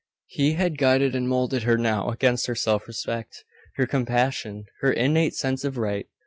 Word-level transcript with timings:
He 0.25 0.53
had 0.53 0.79
guided 0.79 1.13
and 1.13 1.29
moulded 1.29 1.61
her 1.61 1.77
now 1.77 2.09
against 2.09 2.47
her 2.47 2.55
self 2.55 2.87
respect, 2.87 3.45
her 3.75 3.85
compassion, 3.85 4.65
her 4.79 4.91
innate 4.91 5.35
sense 5.35 5.63
of 5.63 5.77
right. 5.77 6.07